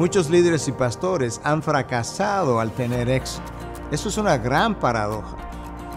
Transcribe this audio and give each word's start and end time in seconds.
Muchos 0.00 0.30
líderes 0.30 0.66
y 0.66 0.72
pastores 0.72 1.42
han 1.44 1.62
fracasado 1.62 2.58
al 2.58 2.72
tener 2.72 3.10
éxito. 3.10 3.44
Eso 3.90 4.08
es 4.08 4.16
una 4.16 4.38
gran 4.38 4.74
paradoja. 4.74 5.36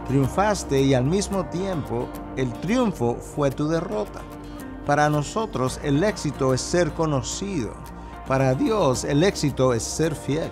Triunfaste 0.09 0.81
y 0.81 0.93
al 0.93 1.05
mismo 1.05 1.45
tiempo 1.45 2.09
el 2.35 2.51
triunfo 2.51 3.15
fue 3.15 3.49
tu 3.49 3.69
derrota. 3.69 4.19
Para 4.85 5.09
nosotros 5.09 5.79
el 5.83 6.03
éxito 6.03 6.53
es 6.53 6.59
ser 6.59 6.91
conocido. 6.91 7.75
Para 8.27 8.55
Dios 8.55 9.05
el 9.05 9.23
éxito 9.23 9.73
es 9.73 9.83
ser 9.83 10.15
fiel. 10.15 10.51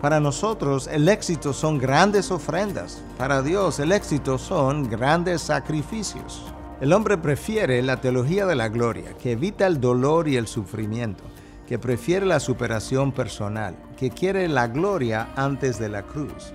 Para 0.00 0.18
nosotros 0.18 0.88
el 0.90 1.10
éxito 1.10 1.52
son 1.52 1.76
grandes 1.76 2.30
ofrendas. 2.30 3.02
Para 3.18 3.42
Dios 3.42 3.80
el 3.80 3.92
éxito 3.92 4.38
son 4.38 4.88
grandes 4.88 5.42
sacrificios. 5.42 6.42
El 6.80 6.94
hombre 6.94 7.18
prefiere 7.18 7.82
la 7.82 8.00
teología 8.00 8.46
de 8.46 8.54
la 8.54 8.70
gloria, 8.70 9.12
que 9.18 9.32
evita 9.32 9.66
el 9.66 9.78
dolor 9.78 10.26
y 10.26 10.36
el 10.36 10.46
sufrimiento, 10.46 11.24
que 11.68 11.78
prefiere 11.78 12.24
la 12.24 12.40
superación 12.40 13.12
personal, 13.12 13.76
que 13.98 14.08
quiere 14.08 14.48
la 14.48 14.68
gloria 14.68 15.28
antes 15.36 15.78
de 15.78 15.90
la 15.90 16.02
cruz. 16.02 16.52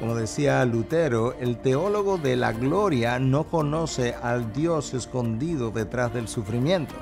Como 0.00 0.16
decía 0.16 0.64
Lutero, 0.64 1.34
el 1.34 1.56
teólogo 1.58 2.18
de 2.18 2.34
la 2.34 2.52
gloria 2.52 3.20
no 3.20 3.44
conoce 3.44 4.14
al 4.20 4.52
Dios 4.52 4.92
escondido 4.92 5.70
detrás 5.70 6.12
del 6.12 6.26
sufrimiento. 6.26 6.96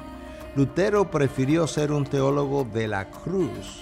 Lutero 0.54 1.10
prefirió 1.10 1.66
ser 1.66 1.90
un 1.90 2.04
teólogo 2.04 2.64
de 2.64 2.86
la 2.86 3.10
cruz, 3.10 3.80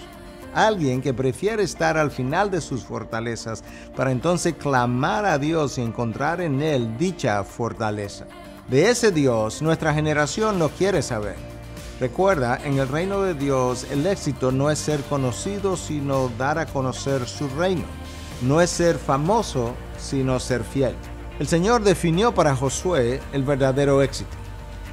alguien 0.55 1.01
que 1.01 1.13
prefiere 1.13 1.63
estar 1.63 1.97
al 1.97 2.09
final 2.09 2.49
de 2.49 2.61
sus 2.61 2.83
fortalezas 2.83 3.63
para 3.95 4.11
entonces 4.11 4.53
clamar 4.53 5.25
a 5.25 5.37
Dios 5.37 5.77
y 5.77 5.81
encontrar 5.81 6.39
en 6.39 6.61
él 6.61 6.97
dicha 6.97 7.43
fortaleza. 7.43 8.25
De 8.69 8.89
ese 8.89 9.11
Dios 9.11 9.61
nuestra 9.61 9.93
generación 9.93 10.57
no 10.57 10.69
quiere 10.69 11.01
saber. 11.01 11.52
Recuerda, 11.99 12.59
en 12.63 12.79
el 12.79 12.87
reino 12.87 13.21
de 13.21 13.33
Dios 13.35 13.85
el 13.91 14.05
éxito 14.07 14.51
no 14.51 14.71
es 14.71 14.79
ser 14.79 15.01
conocido, 15.03 15.77
sino 15.77 16.29
dar 16.37 16.57
a 16.57 16.65
conocer 16.65 17.27
su 17.27 17.47
reino. 17.49 17.85
No 18.41 18.61
es 18.61 18.71
ser 18.71 18.97
famoso, 18.97 19.73
sino 19.97 20.39
ser 20.39 20.63
fiel. 20.63 20.95
El 21.39 21.47
Señor 21.47 21.83
definió 21.83 22.33
para 22.33 22.55
Josué 22.55 23.21
el 23.31 23.43
verdadero 23.43 24.01
éxito. 24.01 24.35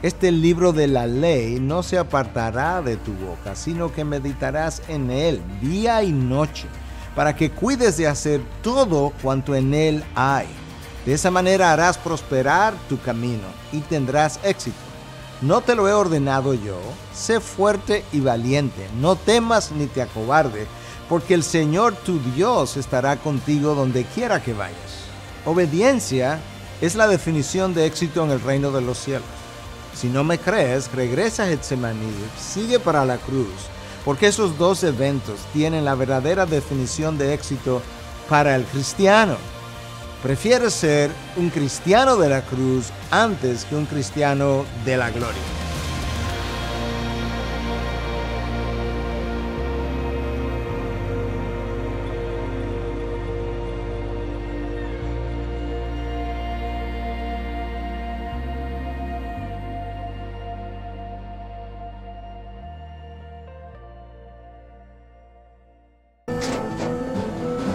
Este 0.03 0.31
libro 0.31 0.73
de 0.73 0.87
la 0.87 1.07
ley 1.07 1.59
no 1.61 1.83
se 1.83 1.99
apartará 1.99 2.81
de 2.81 2.97
tu 2.97 3.13
boca, 3.13 3.55
sino 3.55 3.93
que 3.93 4.05
meditarás 4.05 4.83
en 4.89 5.11
él 5.11 5.43
día 5.61 6.03
y 6.03 6.13
noche, 6.13 6.67
para 7.15 7.35
que 7.35 7.51
cuides 7.51 7.97
de 7.97 8.07
hacer 8.07 8.41
todo 8.63 9.13
cuanto 9.23 9.55
en 9.55 9.75
él 9.75 10.05
hay. 10.15 10.47
De 11.05 11.15
esa 11.15 11.31
manera 11.31 11.73
harás 11.73 11.99
prosperar 11.99 12.73
tu 12.89 12.99
camino 13.01 13.47
y 13.73 13.81
tendrás 13.81 14.39
éxito. 14.43 14.90
No 15.43 15.63
te 15.63 15.75
lo 15.75 15.89
he 15.89 15.93
ordenado 15.95 16.53
yo, 16.53 16.77
sé 17.15 17.41
fuerte 17.41 18.05
y 18.13 18.21
valiente, 18.21 18.87
no 19.01 19.17
temas 19.17 19.73
ni 19.73 19.87
te 19.87 20.03
acobarde, 20.03 20.67
porque 21.09 21.33
el 21.33 21.43
Señor 21.43 21.95
tu 21.95 22.19
Dios 22.35 22.77
estará 22.77 23.17
contigo 23.17 23.75
donde 23.75 24.05
quiera 24.05 24.43
que 24.43 24.53
vayas. 24.53 24.77
Obediencia 25.47 26.41
es 26.83 26.95
la 26.95 27.09
definición 27.09 27.73
de 27.73 27.87
éxito 27.87 28.23
en 28.23 28.33
el 28.33 28.41
reino 28.43 28.71
de 28.71 28.83
los 28.83 28.99
cielos. 28.99 29.25
Si 29.95 30.09
no 30.09 30.25
me 30.25 30.39
crees, 30.39 30.93
regresa 30.93 31.45
a 31.45 31.47
Getsemaní, 31.47 32.13
sigue 32.39 32.79
para 32.79 33.07
la 33.07 33.17
cruz, 33.17 33.49
porque 34.05 34.27
esos 34.27 34.59
dos 34.59 34.85
eventos 34.85 35.41
tienen 35.55 35.87
la 35.87 35.95
verdadera 35.95 36.45
definición 36.45 37.17
de 37.17 37.33
éxito 37.33 37.81
para 38.29 38.57
el 38.57 38.65
cristiano. 38.65 39.39
Prefiere 40.23 40.71
ser 40.71 41.11
un 41.37 41.49
cristiano 41.49 42.17
de 42.17 42.29
la 42.29 42.43
cruz 42.43 42.91
antes 43.11 43.65
que 43.65 43.75
un 43.75 43.87
cristiano 43.87 44.67
de 44.85 44.99
la 44.99 45.11
gloria. 45.11 45.70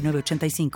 906985. 0.00 0.70